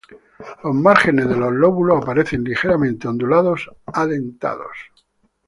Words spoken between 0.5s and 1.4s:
Los márgenes de